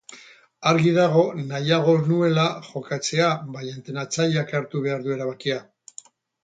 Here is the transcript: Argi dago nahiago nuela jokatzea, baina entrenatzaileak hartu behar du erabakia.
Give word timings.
Argi 0.69 0.93
dago 0.95 1.25
nahiago 1.51 1.93
nuela 2.07 2.47
jokatzea, 2.71 3.29
baina 3.59 3.77
entrenatzaileak 3.77 4.59
hartu 4.61 4.87
behar 4.89 5.07
du 5.09 5.19
erabakia. 5.19 5.63